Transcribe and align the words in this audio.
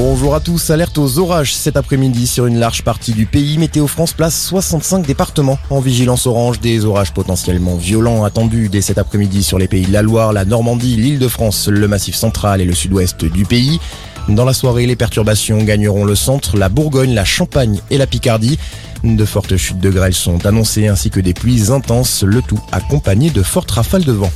Bonjour 0.00 0.36
à 0.36 0.38
tous, 0.38 0.70
alerte 0.70 0.96
aux 0.96 1.18
orages 1.18 1.56
cet 1.56 1.76
après-midi 1.76 2.28
sur 2.28 2.46
une 2.46 2.60
large 2.60 2.84
partie 2.84 3.14
du 3.14 3.26
pays. 3.26 3.58
Météo 3.58 3.88
France 3.88 4.12
place 4.12 4.40
65 4.44 5.04
départements 5.04 5.58
en 5.70 5.80
vigilance 5.80 6.28
orange. 6.28 6.60
Des 6.60 6.84
orages 6.84 7.12
potentiellement 7.12 7.74
violents 7.74 8.22
attendus 8.22 8.68
dès 8.68 8.80
cet 8.80 8.98
après-midi 8.98 9.42
sur 9.42 9.58
les 9.58 9.66
pays 9.66 9.86
de 9.86 9.92
la 9.92 10.02
Loire, 10.02 10.32
la 10.32 10.44
Normandie, 10.44 10.94
l'île 10.94 11.18
de 11.18 11.26
France, 11.26 11.66
le 11.66 11.88
massif 11.88 12.14
central 12.14 12.60
et 12.60 12.64
le 12.64 12.76
sud-ouest 12.76 13.24
du 13.24 13.44
pays. 13.44 13.80
Dans 14.28 14.44
la 14.44 14.54
soirée, 14.54 14.86
les 14.86 14.94
perturbations 14.94 15.64
gagneront 15.64 16.04
le 16.04 16.14
centre, 16.14 16.56
la 16.56 16.68
Bourgogne, 16.68 17.12
la 17.12 17.24
Champagne 17.24 17.80
et 17.90 17.98
la 17.98 18.06
Picardie. 18.06 18.56
De 19.02 19.24
fortes 19.24 19.56
chutes 19.56 19.80
de 19.80 19.90
grêle 19.90 20.14
sont 20.14 20.46
annoncées 20.46 20.86
ainsi 20.86 21.10
que 21.10 21.18
des 21.18 21.34
pluies 21.34 21.72
intenses, 21.72 22.22
le 22.22 22.40
tout 22.40 22.60
accompagné 22.70 23.30
de 23.30 23.42
fortes 23.42 23.72
rafales 23.72 24.04
de 24.04 24.12
vent. 24.12 24.30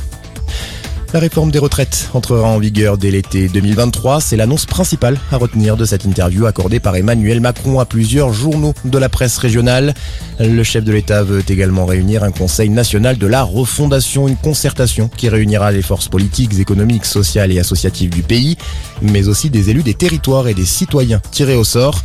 La 1.13 1.21
réforme 1.21 1.51
des 1.51 1.59
retraites 1.59 2.09
entrera 2.15 2.49
en 2.49 2.59
vigueur 2.59 2.97
dès 2.97 3.11
l'été 3.11 3.47
2023. 3.49 4.23
C'est 4.23 4.39
l'annonce 4.39 4.65
principale 4.65 5.19
à 5.31 5.37
retenir 5.37 5.77
de 5.77 5.85
cette 5.85 6.07
interview 6.07 6.47
accordée 6.47 6.81
par 6.81 6.97
Emmanuel 6.97 7.43
Macron 7.43 7.81
à 7.81 7.85
plusieurs 7.85 8.33
journaux 8.33 8.73
de 8.87 8.97
la 8.97 9.11
presse 9.11 9.37
régionale. 9.37 9.93
Le 10.41 10.63
chef 10.63 10.85
de 10.85 10.91
l'État 10.91 11.23
veut 11.23 11.43
également 11.47 11.85
réunir 11.85 12.25
un 12.25 12.31
conseil 12.31 12.71
national 12.71 13.19
de 13.19 13.27
la 13.27 13.43
refondation, 13.43 14.27
une 14.27 14.39
concertation 14.39 15.11
qui 15.15 15.29
réunira 15.29 15.71
les 15.71 15.83
forces 15.83 16.09
politiques, 16.09 16.59
économiques, 16.59 17.05
sociales 17.05 17.53
et 17.53 17.59
associatives 17.59 18.09
du 18.09 18.23
pays, 18.23 18.57
mais 19.03 19.29
aussi 19.29 19.51
des 19.51 19.69
élus 19.69 19.83
des 19.83 19.93
territoires 19.93 20.49
et 20.49 20.55
des 20.55 20.65
citoyens 20.65 21.21
tirés 21.31 21.57
au 21.57 21.65
sort. 21.65 22.03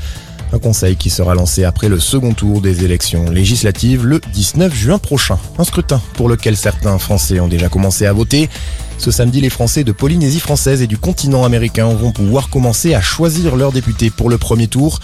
Un 0.53 0.59
conseil 0.59 0.95
qui 0.95 1.09
sera 1.09 1.35
lancé 1.35 1.65
après 1.65 1.89
le 1.89 1.99
second 1.99 2.33
tour 2.33 2.61
des 2.61 2.85
élections 2.85 3.29
législatives 3.29 4.05
le 4.05 4.21
19 4.33 4.73
juin 4.73 4.97
prochain. 4.97 5.37
Un 5.57 5.65
scrutin 5.65 6.01
pour 6.13 6.29
lequel 6.29 6.55
certains 6.55 6.97
Français 6.97 7.39
ont 7.39 7.49
déjà 7.49 7.67
commencé 7.67 8.05
à 8.05 8.13
voter. 8.13 8.49
Ce 8.97 9.11
samedi, 9.11 9.41
les 9.41 9.49
Français 9.49 9.83
de 9.83 9.91
Polynésie 9.91 10.39
française 10.39 10.81
et 10.81 10.87
du 10.87 10.97
continent 10.97 11.43
américain 11.43 11.89
vont 11.89 12.11
pouvoir 12.11 12.49
commencer 12.49 12.95
à 12.95 13.01
choisir 13.01 13.57
leurs 13.57 13.73
députés 13.73 14.09
pour 14.09 14.29
le 14.29 14.37
premier 14.37 14.67
tour. 14.67 14.99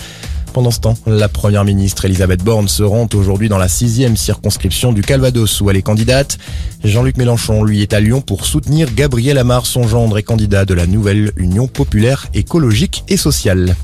Pendant 0.54 0.72
ce 0.72 0.80
temps, 0.80 0.96
la 1.08 1.28
première 1.28 1.66
ministre 1.66 2.06
Elisabeth 2.06 2.44
Borne 2.44 2.68
se 2.68 2.84
rend 2.84 3.10
aujourd'hui 3.14 3.50
dans 3.50 3.58
la 3.58 3.68
sixième 3.68 4.16
circonscription 4.16 4.94
du 4.94 5.02
Calvados 5.02 5.62
où 5.62 5.70
elle 5.70 5.78
est 5.78 5.82
candidate. 5.82 6.38
Jean-Luc 6.84 7.18
Mélenchon, 7.18 7.64
lui, 7.64 7.82
est 7.82 7.94
à 7.94 8.00
Lyon 8.00 8.22
pour 8.22 8.46
soutenir 8.46 8.94
Gabriel 8.94 9.40
Amar, 9.40 9.66
son 9.66 9.88
gendre 9.88 10.18
et 10.18 10.24
candidat 10.24 10.64
de 10.64 10.76
la 10.76 10.86
nouvelle 10.86 11.32
Union 11.38 11.68
populaire 11.68 12.28
écologique 12.34 13.04
et 13.08 13.18
sociale. 13.18 13.76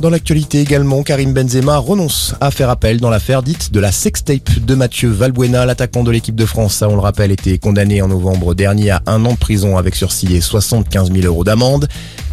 Dans 0.00 0.08
l'actualité 0.08 0.62
également, 0.62 1.02
Karim 1.02 1.34
Benzema 1.34 1.76
renonce 1.76 2.34
à 2.40 2.50
faire 2.50 2.70
appel 2.70 3.00
dans 3.00 3.10
l'affaire 3.10 3.42
dite 3.42 3.70
de 3.70 3.80
la 3.80 3.92
sextape 3.92 4.58
de 4.64 4.74
Mathieu 4.74 5.10
Valbuena. 5.10 5.66
L'attaquant 5.66 6.02
de 6.02 6.10
l'équipe 6.10 6.34
de 6.34 6.46
France, 6.46 6.76
ça 6.76 6.88
on 6.88 6.94
le 6.94 7.02
rappelle, 7.02 7.30
était 7.30 7.58
condamné 7.58 8.00
en 8.00 8.08
novembre 8.08 8.54
dernier 8.54 8.92
à 8.92 9.02
un 9.04 9.22
an 9.26 9.32
de 9.32 9.38
prison 9.38 9.76
avec 9.76 9.94
sursis 9.94 10.34
et 10.34 10.40
75 10.40 11.12
000 11.12 11.26
euros 11.26 11.44
d'amende. 11.44 11.86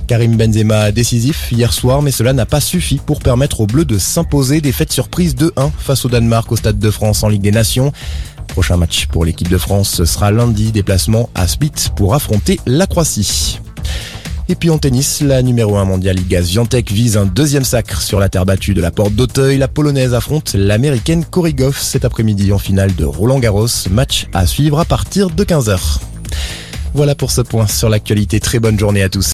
Karim 0.07 0.37
Benzema 0.37 0.93
décisif 0.93 1.51
hier 1.51 1.73
soir, 1.73 2.01
mais 2.01 2.11
cela 2.11 2.31
n'a 2.31 2.45
pas 2.45 2.61
suffi 2.61 3.01
pour 3.05 3.19
permettre 3.19 3.59
aux 3.59 3.67
Bleus 3.67 3.83
de 3.83 3.97
s'imposer 3.97 4.61
des 4.61 4.71
fêtes 4.71 4.93
surprises 4.93 5.35
de 5.35 5.51
1 5.57 5.71
face 5.77 6.05
au 6.05 6.09
Danemark 6.09 6.49
au 6.49 6.55
Stade 6.55 6.79
de 6.79 6.89
France 6.89 7.21
en 7.23 7.27
Ligue 7.27 7.41
des 7.41 7.51
Nations. 7.51 7.91
Prochain 8.47 8.77
match 8.77 9.07
pour 9.07 9.25
l'équipe 9.25 9.49
de 9.49 9.57
France 9.57 9.89
ce 9.89 10.05
sera 10.05 10.31
lundi, 10.31 10.71
déplacement 10.71 11.29
à 11.35 11.49
Split 11.49 11.73
pour 11.97 12.15
affronter 12.15 12.61
la 12.65 12.87
Croatie. 12.87 13.59
Et 14.49 14.55
puis 14.55 14.69
en 14.69 14.77
tennis, 14.77 15.19
la 15.19 15.41
numéro 15.41 15.75
1 15.75 15.83
mondiale 15.83 16.15
Liga 16.15 16.41
Swiatek 16.41 16.89
vise 16.89 17.17
un 17.17 17.25
deuxième 17.25 17.65
sacre 17.65 18.01
sur 18.01 18.17
la 18.17 18.29
terre 18.29 18.45
battue 18.45 18.73
de 18.73 18.79
la 18.79 18.91
porte 18.91 19.13
d'Auteuil. 19.13 19.57
La 19.57 19.67
polonaise 19.67 20.13
affronte 20.13 20.53
l'américaine 20.53 21.25
Korigov 21.25 21.77
cet 21.77 22.05
après-midi 22.05 22.53
en 22.53 22.57
finale 22.57 22.95
de 22.95 23.03
Roland 23.03 23.39
Garros. 23.39 23.67
Match 23.91 24.27
à 24.33 24.47
suivre 24.47 24.79
à 24.79 24.85
partir 24.85 25.31
de 25.31 25.43
15h. 25.43 25.99
Voilà 26.93 27.13
pour 27.13 27.31
ce 27.31 27.41
point 27.41 27.67
sur 27.67 27.89
l'actualité. 27.89 28.39
Très 28.39 28.59
bonne 28.59 28.79
journée 28.79 29.03
à 29.03 29.09
tous. 29.09 29.25